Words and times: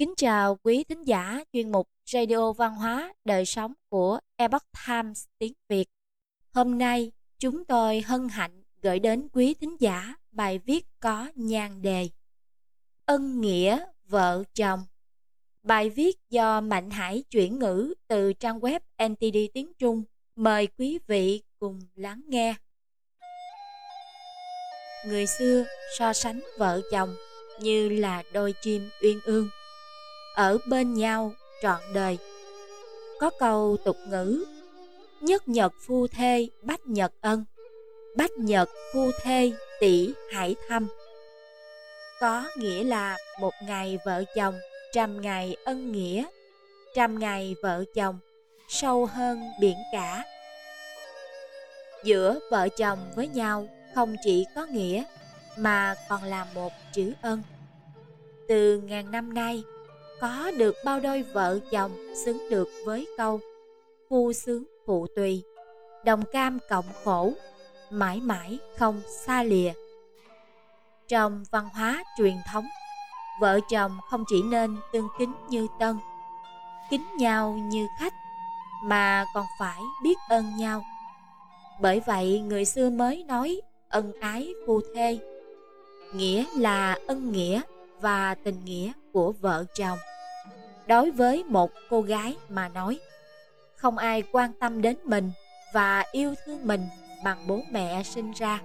Kính 0.00 0.14
chào 0.16 0.58
quý 0.62 0.84
thính 0.84 1.06
giả 1.06 1.44
chuyên 1.52 1.72
mục 1.72 1.88
Radio 2.06 2.52
Văn 2.52 2.74
hóa 2.74 3.14
Đời 3.24 3.46
sống 3.46 3.72
của 3.88 4.18
Epoch 4.36 4.62
Times 4.86 5.24
tiếng 5.38 5.52
Việt. 5.68 5.88
Hôm 6.52 6.78
nay, 6.78 7.12
chúng 7.38 7.64
tôi 7.64 8.00
hân 8.00 8.28
hạnh 8.28 8.62
gửi 8.82 8.98
đến 8.98 9.28
quý 9.32 9.54
thính 9.54 9.76
giả 9.80 10.14
bài 10.30 10.58
viết 10.58 10.86
có 11.00 11.28
nhan 11.34 11.82
đề 11.82 12.08
Ân 13.06 13.40
nghĩa 13.40 13.84
vợ 14.08 14.44
chồng. 14.54 14.80
Bài 15.62 15.90
viết 15.90 16.16
do 16.30 16.60
Mạnh 16.60 16.90
Hải 16.90 17.24
chuyển 17.30 17.58
ngữ 17.58 17.94
từ 18.08 18.32
trang 18.32 18.58
web 18.58 18.80
NTD 19.08 19.38
tiếng 19.54 19.72
Trung. 19.78 20.04
Mời 20.36 20.66
quý 20.66 20.98
vị 21.06 21.42
cùng 21.58 21.80
lắng 21.94 22.22
nghe. 22.28 22.54
Người 25.06 25.26
xưa 25.26 25.64
so 25.98 26.12
sánh 26.12 26.40
vợ 26.58 26.80
chồng 26.90 27.14
như 27.60 27.88
là 27.88 28.22
đôi 28.32 28.54
chim 28.62 28.88
uyên 29.02 29.20
ương 29.24 29.48
ở 30.40 30.58
bên 30.66 30.94
nhau 30.94 31.32
trọn 31.62 31.80
đời. 31.94 32.18
Có 33.18 33.30
câu 33.38 33.76
tục 33.84 33.96
ngữ, 34.08 34.44
nhất 35.20 35.48
nhật 35.48 35.72
phu 35.86 36.06
thê 36.06 36.48
bách 36.62 36.86
nhật 36.86 37.12
ân, 37.20 37.44
bách 38.16 38.30
nhật 38.30 38.68
phu 38.94 39.10
thê 39.22 39.52
tỷ 39.80 40.12
hải 40.32 40.56
thăm. 40.68 40.88
Có 42.20 42.44
nghĩa 42.56 42.84
là 42.84 43.16
một 43.40 43.54
ngày 43.66 43.98
vợ 44.04 44.24
chồng, 44.36 44.54
trăm 44.92 45.20
ngày 45.20 45.56
ân 45.64 45.92
nghĩa, 45.92 46.26
trăm 46.94 47.18
ngày 47.18 47.54
vợ 47.62 47.84
chồng, 47.94 48.18
sâu 48.68 49.06
hơn 49.06 49.42
biển 49.60 49.76
cả. 49.92 50.24
Giữa 52.04 52.38
vợ 52.50 52.68
chồng 52.68 52.98
với 53.16 53.28
nhau 53.28 53.68
không 53.94 54.16
chỉ 54.24 54.46
có 54.54 54.66
nghĩa 54.66 55.04
mà 55.56 55.94
còn 56.08 56.24
là 56.24 56.46
một 56.54 56.72
chữ 56.92 57.12
ân. 57.22 57.42
Từ 58.48 58.78
ngàn 58.78 59.10
năm 59.10 59.34
nay, 59.34 59.62
có 60.20 60.50
được 60.58 60.76
bao 60.84 61.00
đôi 61.00 61.22
vợ 61.22 61.58
chồng 61.70 61.92
xứng 62.24 62.50
được 62.50 62.68
với 62.84 63.06
câu, 63.16 63.40
phu 64.10 64.32
sướng 64.32 64.64
phụ 64.86 65.06
tùy. 65.16 65.42
Đồng 66.04 66.22
cam 66.32 66.58
cộng 66.68 66.84
khổ, 67.04 67.32
mãi 67.90 68.20
mãi 68.20 68.58
không 68.78 69.00
xa 69.26 69.42
lìa. 69.42 69.72
Trong 71.08 71.44
văn 71.50 71.68
hóa 71.74 72.04
truyền 72.18 72.34
thống, 72.52 72.66
vợ 73.40 73.60
chồng 73.70 73.98
không 74.10 74.24
chỉ 74.28 74.42
nên 74.42 74.76
tương 74.92 75.08
kính 75.18 75.32
như 75.48 75.66
tân, 75.80 75.96
kính 76.90 77.04
nhau 77.18 77.52
như 77.52 77.86
khách, 77.98 78.14
mà 78.84 79.24
còn 79.34 79.46
phải 79.58 79.80
biết 80.02 80.16
ơn 80.28 80.56
nhau. 80.56 80.84
Bởi 81.80 82.00
vậy, 82.06 82.40
người 82.40 82.64
xưa 82.64 82.90
mới 82.90 83.24
nói 83.24 83.60
ân 83.88 84.12
ái 84.20 84.54
phu 84.66 84.80
thê, 84.94 85.18
nghĩa 86.14 86.44
là 86.56 86.98
ân 87.06 87.32
nghĩa 87.32 87.60
và 88.00 88.34
tình 88.34 88.64
nghĩa 88.64 88.92
của 89.12 89.32
vợ 89.32 89.64
chồng 89.74 89.98
đối 90.90 91.10
với 91.10 91.44
một 91.44 91.70
cô 91.90 92.00
gái 92.00 92.36
mà 92.48 92.68
nói, 92.68 92.98
không 93.76 93.98
ai 93.98 94.22
quan 94.32 94.52
tâm 94.60 94.82
đến 94.82 94.96
mình 95.04 95.30
và 95.72 96.04
yêu 96.12 96.34
thương 96.44 96.66
mình 96.66 96.80
bằng 97.24 97.46
bố 97.46 97.60
mẹ 97.70 98.02
sinh 98.02 98.32
ra. 98.32 98.60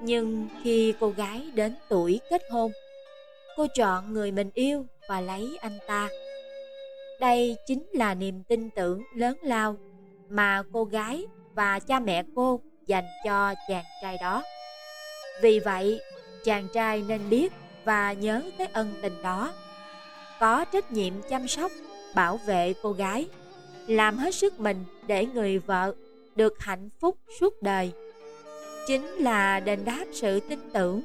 Nhưng 0.00 0.48
khi 0.62 0.94
cô 1.00 1.10
gái 1.10 1.50
đến 1.54 1.74
tuổi 1.88 2.20
kết 2.30 2.42
hôn, 2.50 2.72
cô 3.56 3.66
chọn 3.74 4.12
người 4.12 4.32
mình 4.32 4.50
yêu 4.54 4.86
và 5.08 5.20
lấy 5.20 5.58
anh 5.60 5.78
ta. 5.86 6.08
Đây 7.20 7.56
chính 7.66 7.86
là 7.92 8.14
niềm 8.14 8.42
tin 8.48 8.70
tưởng 8.70 9.02
lớn 9.14 9.36
lao 9.42 9.76
mà 10.28 10.62
cô 10.72 10.84
gái 10.84 11.24
và 11.54 11.78
cha 11.78 12.00
mẹ 12.00 12.22
cô 12.36 12.60
dành 12.86 13.06
cho 13.24 13.54
chàng 13.68 13.84
trai 14.02 14.18
đó. 14.20 14.42
Vì 15.42 15.60
vậy, 15.60 16.00
chàng 16.44 16.68
trai 16.74 17.04
nên 17.08 17.30
biết 17.30 17.52
và 17.84 18.12
nhớ 18.12 18.42
tới 18.58 18.68
ân 18.72 18.94
tình 19.02 19.22
đó 19.22 19.52
có 20.44 20.64
trách 20.64 20.92
nhiệm 20.92 21.12
chăm 21.30 21.48
sóc, 21.48 21.72
bảo 22.14 22.36
vệ 22.36 22.74
cô 22.82 22.92
gái, 22.92 23.26
làm 23.86 24.16
hết 24.16 24.34
sức 24.34 24.60
mình 24.60 24.84
để 25.06 25.26
người 25.26 25.58
vợ 25.58 25.94
được 26.36 26.58
hạnh 26.60 26.88
phúc 27.00 27.18
suốt 27.40 27.62
đời. 27.62 27.92
Chính 28.86 29.06
là 29.06 29.60
đền 29.60 29.84
đáp 29.84 30.04
sự 30.12 30.40
tin 30.40 30.58
tưởng, 30.72 31.02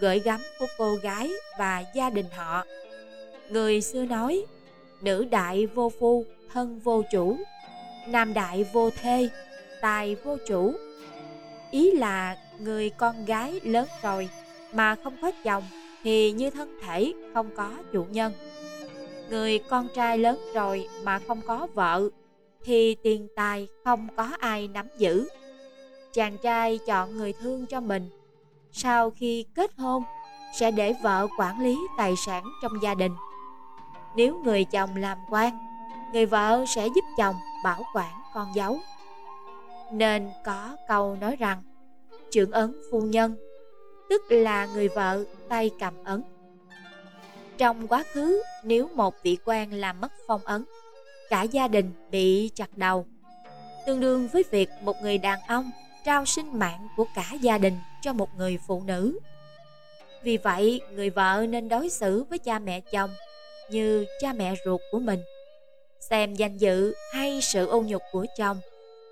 gửi 0.00 0.18
gắm 0.18 0.40
của 0.58 0.66
cô 0.78 0.94
gái 0.94 1.30
và 1.58 1.84
gia 1.94 2.10
đình 2.10 2.26
họ. 2.36 2.64
Người 3.50 3.80
xưa 3.80 4.04
nói, 4.04 4.44
nữ 5.00 5.24
đại 5.30 5.66
vô 5.66 5.92
phu, 6.00 6.24
thân 6.52 6.80
vô 6.80 7.02
chủ, 7.12 7.38
nam 8.06 8.34
đại 8.34 8.64
vô 8.72 8.90
thê, 8.90 9.28
tài 9.80 10.14
vô 10.14 10.36
chủ. 10.48 10.74
Ý 11.70 11.90
là 11.90 12.36
người 12.58 12.90
con 12.90 13.24
gái 13.24 13.60
lớn 13.62 13.88
rồi 14.02 14.28
mà 14.72 14.96
không 15.04 15.16
có 15.22 15.32
chồng 15.44 15.64
thì 16.02 16.32
như 16.32 16.50
thân 16.50 16.78
thể 16.86 17.12
không 17.34 17.50
có 17.56 17.70
chủ 17.92 18.06
nhân 18.10 18.32
người 19.32 19.58
con 19.58 19.88
trai 19.94 20.18
lớn 20.18 20.40
rồi 20.54 20.88
mà 21.04 21.18
không 21.18 21.40
có 21.46 21.66
vợ, 21.74 22.08
thì 22.64 22.94
tiền 23.02 23.28
tài 23.36 23.68
không 23.84 24.08
có 24.16 24.28
ai 24.38 24.68
nắm 24.68 24.88
giữ. 24.98 25.28
Chàng 26.12 26.38
trai 26.38 26.78
chọn 26.86 27.16
người 27.16 27.32
thương 27.32 27.66
cho 27.66 27.80
mình. 27.80 28.10
Sau 28.72 29.10
khi 29.10 29.44
kết 29.54 29.70
hôn, 29.76 30.02
sẽ 30.54 30.70
để 30.70 30.94
vợ 31.02 31.26
quản 31.38 31.60
lý 31.60 31.78
tài 31.98 32.14
sản 32.16 32.44
trong 32.62 32.72
gia 32.82 32.94
đình. 32.94 33.12
Nếu 34.16 34.40
người 34.44 34.64
chồng 34.64 34.96
làm 34.96 35.18
quan, 35.30 35.58
người 36.12 36.26
vợ 36.26 36.64
sẽ 36.68 36.86
giúp 36.86 37.04
chồng 37.18 37.36
bảo 37.64 37.82
quản 37.94 38.12
con 38.34 38.54
dấu. 38.54 38.78
Nên 39.92 40.30
có 40.44 40.76
câu 40.88 41.16
nói 41.20 41.36
rằng, 41.36 41.62
trưởng 42.30 42.50
ấn 42.50 42.74
phu 42.90 43.00
nhân, 43.00 43.36
tức 44.10 44.22
là 44.28 44.66
người 44.66 44.88
vợ 44.88 45.24
tay 45.48 45.70
cầm 45.80 45.94
ấn 46.04 46.22
trong 47.58 47.88
quá 47.88 48.04
khứ, 48.12 48.42
nếu 48.64 48.88
một 48.94 49.14
vị 49.22 49.38
quan 49.44 49.72
làm 49.72 50.00
mất 50.00 50.12
phong 50.26 50.40
ấn, 50.44 50.64
cả 51.30 51.42
gia 51.42 51.68
đình 51.68 51.92
bị 52.10 52.50
chặt 52.54 52.76
đầu, 52.76 53.06
tương 53.86 54.00
đương 54.00 54.28
với 54.32 54.44
việc 54.50 54.68
một 54.82 54.96
người 55.02 55.18
đàn 55.18 55.40
ông 55.48 55.70
trao 56.04 56.24
sinh 56.24 56.58
mạng 56.58 56.88
của 56.96 57.06
cả 57.14 57.24
gia 57.40 57.58
đình 57.58 57.78
cho 58.02 58.12
một 58.12 58.28
người 58.36 58.58
phụ 58.66 58.82
nữ. 58.86 59.18
Vì 60.22 60.36
vậy, 60.36 60.80
người 60.92 61.10
vợ 61.10 61.46
nên 61.48 61.68
đối 61.68 61.88
xử 61.88 62.24
với 62.30 62.38
cha 62.38 62.58
mẹ 62.58 62.80
chồng 62.80 63.10
như 63.70 64.06
cha 64.20 64.32
mẹ 64.32 64.54
ruột 64.64 64.80
của 64.92 64.98
mình. 64.98 65.20
Xem 66.00 66.34
danh 66.34 66.58
dự 66.58 66.94
hay 67.12 67.40
sự 67.42 67.66
ô 67.66 67.82
nhục 67.82 68.02
của 68.12 68.26
chồng 68.38 68.60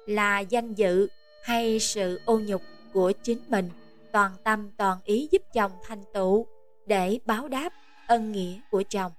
là 0.07 0.41
danh 0.41 0.75
dự 0.75 1.09
hay 1.43 1.81
sự 1.81 2.21
ô 2.25 2.39
nhục 2.39 2.63
của 2.93 3.13
chính 3.23 3.39
mình, 3.49 3.71
toàn 4.13 4.33
tâm 4.45 4.71
toàn 4.77 4.99
ý 5.05 5.29
giúp 5.31 5.43
chồng 5.55 5.73
thành 5.85 6.05
tựu 6.15 6.47
để 6.87 7.19
báo 7.27 7.49
đáp 7.49 7.73
ân 8.11 8.33
nghĩa 8.33 8.61
của 8.71 8.83
chồng. 8.91 9.13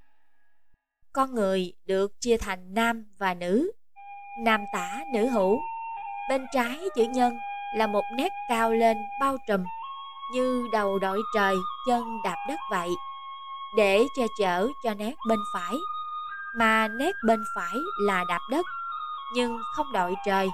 Con 1.13 1.35
người 1.35 1.73
được 1.85 2.11
chia 2.21 2.37
thành 2.37 2.73
nam 2.73 3.05
và 3.17 3.33
nữ, 3.33 3.71
nam 4.45 4.61
tả 4.73 4.99
nữ 5.13 5.27
hữu. 5.27 5.59
Bên 6.29 6.45
trái 6.53 6.79
chữ 6.95 7.03
nhân 7.03 7.37
là 7.75 7.87
một 7.87 8.03
nét 8.17 8.31
cao 8.49 8.71
lên 8.73 8.97
bao 9.21 9.37
trùm 9.47 9.63
như 10.33 10.67
đầu 10.71 10.99
đội 10.99 11.21
trời 11.35 11.55
chân 11.87 12.03
đạp 12.23 12.35
đất 12.47 12.59
vậy 12.71 12.89
để 13.77 14.05
che 14.17 14.25
chở 14.39 14.67
cho 14.83 14.93
nét 14.93 15.13
bên 15.27 15.39
phải 15.53 15.75
mà 16.55 16.87
nét 16.87 17.15
bên 17.27 17.43
phải 17.55 17.75
là 18.01 18.23
đạp 18.27 18.41
đất 18.49 18.65
nhưng 19.35 19.59
không 19.75 19.91
đội 19.91 20.15
trời 20.25 20.49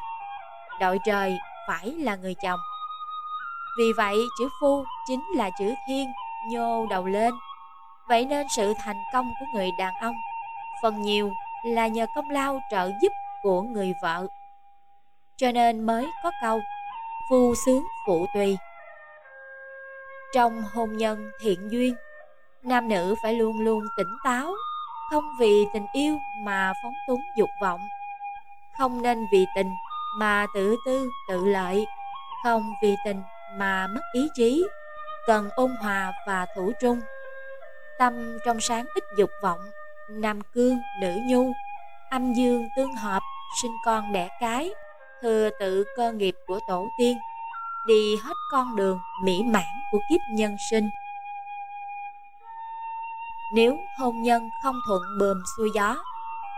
đội 0.80 1.00
trời 1.06 1.38
phải 1.68 1.92
là 1.92 2.16
người 2.16 2.36
chồng 2.44 2.60
vì 3.78 3.94
vậy 3.98 4.28
chữ 4.40 4.50
phu 4.62 4.86
chính 5.08 5.24
là 5.36 5.50
chữ 5.60 5.74
thiên 5.88 6.08
nhô 6.52 6.86
đầu 6.90 7.06
lên 7.06 7.34
Vậy 8.08 8.26
nên 8.26 8.48
sự 8.50 8.74
thành 8.80 9.04
công 9.14 9.34
của 9.40 9.46
người 9.54 9.72
đàn 9.80 9.94
ông 10.02 10.16
phần 10.82 11.02
nhiều 11.02 11.32
là 11.66 11.88
nhờ 11.88 12.06
công 12.16 12.30
lao 12.30 12.60
trợ 12.72 12.92
giúp 13.02 13.12
của 13.44 13.62
người 13.62 13.94
vợ. 14.02 14.28
Cho 15.38 15.52
nên 15.52 15.86
mới 15.86 16.08
có 16.24 16.32
câu 16.42 16.62
phu 17.30 17.54
sướng 17.66 17.84
phụ 18.08 18.26
tùy. 18.34 18.58
Trong 20.34 20.64
hôn 20.74 20.98
nhân 20.98 21.32
thiện 21.42 21.72
duyên, 21.72 21.96
nam 22.64 22.90
nữ 22.90 23.16
phải 23.24 23.34
luôn 23.34 23.60
luôn 23.60 23.84
tỉnh 23.98 24.18
táo, 24.24 24.54
không 25.12 25.24
vì 25.40 25.66
tình 25.74 25.86
yêu 25.94 26.18
mà 26.44 26.74
phóng 26.84 26.94
túng 27.08 27.22
dục 27.38 27.50
vọng, 27.62 27.82
không 28.78 29.02
nên 29.02 29.26
vì 29.32 29.46
tình 29.56 29.72
mà 30.20 30.46
tự 30.56 30.76
tư 30.86 31.10
tự 31.30 31.46
lợi, 31.46 31.88
không 32.44 32.74
vì 32.84 32.96
tình 33.06 33.22
mà 33.58 33.88
mất 33.88 34.02
ý 34.14 34.28
chí, 34.36 34.68
cần 35.28 35.50
ôn 35.56 35.76
hòa 35.82 36.14
và 36.28 36.46
thủ 36.56 36.72
trung 36.82 37.02
Tâm 38.00 38.38
trong 38.46 38.62
sáng 38.62 38.86
ít 38.96 39.04
dục 39.18 39.30
vọng, 39.42 39.60
nam 40.10 40.42
cương, 40.54 40.80
nữ 41.02 41.18
nhu, 41.30 41.52
âm 42.10 42.34
dương 42.34 42.68
tương 42.76 42.94
hợp, 42.96 43.24
sinh 43.62 43.72
con 43.86 44.14
đẻ 44.14 44.30
cái, 44.40 44.72
thừa 45.22 45.50
tự 45.60 45.84
cơ 45.98 46.12
nghiệp 46.12 46.36
của 46.48 46.60
tổ 46.68 46.88
tiên, 46.98 47.18
đi 47.88 48.16
hết 48.24 48.34
con 48.52 48.76
đường 48.76 49.00
mỹ 49.24 49.44
mãn 49.46 49.64
của 49.92 50.00
kiếp 50.10 50.20
nhân 50.32 50.56
sinh. 50.70 50.90
Nếu 53.56 53.78
hôn 54.00 54.22
nhân 54.22 54.50
không 54.64 54.76
thuận 54.88 55.02
bờm 55.20 55.44
xuôi 55.58 55.70
gió, 55.76 56.04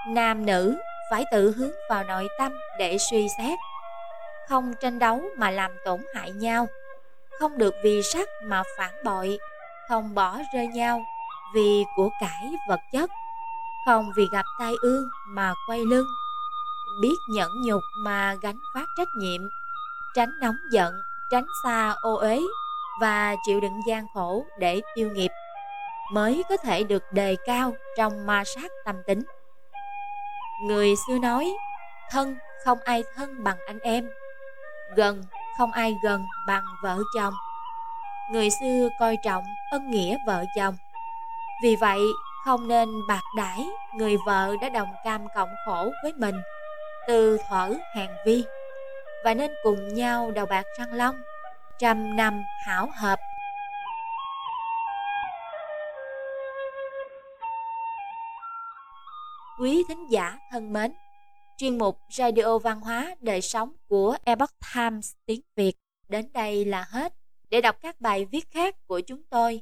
nam 0.07 0.45
nữ 0.45 0.79
phải 1.11 1.23
tự 1.31 1.53
hướng 1.57 1.71
vào 1.89 2.03
nội 2.03 2.27
tâm 2.39 2.51
để 2.79 2.97
suy 2.97 3.27
xét, 3.37 3.59
không 4.49 4.73
tranh 4.81 4.99
đấu 4.99 5.21
mà 5.37 5.51
làm 5.51 5.71
tổn 5.85 5.99
hại 6.15 6.31
nhau, 6.31 6.67
không 7.39 7.57
được 7.57 7.75
vì 7.83 8.01
sắc 8.03 8.29
mà 8.43 8.63
phản 8.77 9.03
bội, 9.03 9.39
không 9.89 10.15
bỏ 10.15 10.37
rơi 10.53 10.67
nhau 10.67 11.01
vì 11.55 11.85
của 11.95 12.09
cải 12.21 12.51
vật 12.69 12.79
chất 12.91 13.11
không 13.85 14.11
vì 14.15 14.27
gặp 14.31 14.45
tai 14.59 14.73
ương 14.81 15.09
mà 15.27 15.53
quay 15.67 15.79
lưng, 15.79 16.07
biết 17.01 17.15
nhẫn 17.29 17.51
nhục 17.65 17.81
mà 18.05 18.35
gánh 18.41 18.59
phát 18.73 18.85
trách 18.97 19.07
nhiệm, 19.17 19.41
tránh 20.15 20.29
nóng 20.41 20.57
giận, 20.71 20.93
tránh 21.31 21.45
xa 21.63 21.95
ô 22.01 22.15
uế 22.15 22.41
và 23.01 23.35
chịu 23.45 23.59
đựng 23.59 23.81
gian 23.87 24.05
khổ 24.13 24.45
để 24.59 24.81
tiêu 24.95 25.09
nghiệp 25.11 25.31
mới 26.11 26.43
có 26.49 26.57
thể 26.57 26.83
được 26.83 27.03
đề 27.11 27.35
cao 27.45 27.73
trong 27.97 28.25
ma 28.25 28.43
sát 28.43 28.71
tâm 28.85 28.95
tính. 29.07 29.21
Người 30.63 30.95
xưa 31.07 31.17
nói, 31.19 31.53
thân 32.11 32.37
không 32.65 32.79
ai 32.85 33.03
thân 33.15 33.43
bằng 33.43 33.57
anh 33.67 33.79
em, 33.79 34.09
gần 34.95 35.23
không 35.57 35.71
ai 35.71 35.95
gần 36.03 36.25
bằng 36.47 36.65
vợ 36.83 36.99
chồng. 37.15 37.33
Người 38.31 38.49
xưa 38.49 38.89
coi 38.99 39.17
trọng 39.23 39.43
ân 39.71 39.91
nghĩa 39.91 40.17
vợ 40.27 40.45
chồng. 40.55 40.75
Vì 41.63 41.75
vậy, 41.75 41.99
không 42.45 42.67
nên 42.67 43.07
bạc 43.07 43.23
đãi 43.37 43.67
người 43.95 44.17
vợ 44.25 44.55
đã 44.61 44.69
đồng 44.69 44.89
cam 45.03 45.27
cộng 45.35 45.49
khổ 45.65 45.91
với 46.03 46.13
mình 46.13 46.35
từ 47.07 47.37
thuở 47.49 47.73
hàng 47.95 48.15
vi 48.25 48.43
và 49.23 49.33
nên 49.33 49.51
cùng 49.63 49.93
nhau 49.93 50.31
đầu 50.31 50.45
bạc 50.45 50.65
răng 50.79 50.93
long 50.93 51.15
trăm 51.79 52.15
năm 52.15 52.43
hảo 52.65 52.89
hợp 52.95 53.19
Quý 59.59 59.83
thính 59.87 60.11
giả 60.11 60.37
thân 60.51 60.73
mến, 60.73 60.93
chuyên 61.57 61.77
mục 61.77 61.99
Radio 62.09 62.57
Văn 62.57 62.81
hóa 62.81 63.15
Đời 63.19 63.41
Sống 63.41 63.73
của 63.87 64.17
Epoch 64.23 64.51
Times 64.73 65.11
tiếng 65.25 65.41
Việt 65.55 65.73
đến 66.09 66.33
đây 66.33 66.65
là 66.65 66.85
hết. 66.89 67.13
Để 67.49 67.61
đọc 67.61 67.75
các 67.81 68.01
bài 68.01 68.25
viết 68.25 68.51
khác 68.51 68.75
của 68.87 68.99
chúng 68.99 69.23
tôi, 69.23 69.61